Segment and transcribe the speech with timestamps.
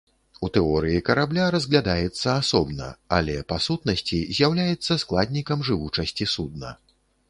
[0.45, 2.89] У тэорыі карабля разглядаецца асобна,
[3.21, 6.79] але па сутнасці з'яўляецца складнікам жывучасці судна.